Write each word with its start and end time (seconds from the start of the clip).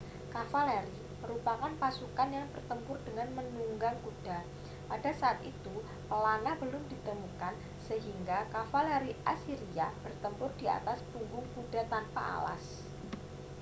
kavaleri 0.33 0.93
merupakan 1.21 1.69
pasukan 1.83 2.29
yang 2.37 2.47
bertempur 2.53 2.97
dengan 3.07 3.27
menunggang 3.37 3.93
kuda 4.05 4.37
pada 4.89 5.11
saat 5.19 5.37
itu 5.51 5.75
pelana 6.09 6.51
belum 6.61 6.81
ditemukan 6.91 7.53
sehingga 7.87 8.39
kavaleri 8.53 9.13
asiria 9.33 9.87
bertempur 10.03 10.49
di 10.59 10.65
atas 10.77 10.99
punggung 11.13 11.45
kuda 11.55 11.81
tanpa 11.93 12.21
alas 12.41 12.65